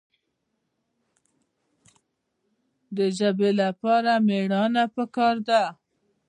د 2.97 2.99
ژبې 3.17 3.49
لپاره 3.61 4.11
مېړانه 4.27 4.83
پکار 4.95 5.35
ده. 5.47 5.63